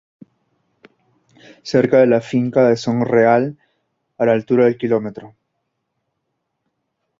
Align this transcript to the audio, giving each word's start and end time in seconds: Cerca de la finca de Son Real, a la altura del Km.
Cerca 1.61 1.99
de 1.99 2.07
la 2.07 2.21
finca 2.21 2.67
de 2.67 2.75
Son 2.75 3.05
Real, 3.05 3.59
a 4.17 4.25
la 4.25 4.31
altura 4.31 4.65
del 4.65 4.79
Km. 4.79 5.31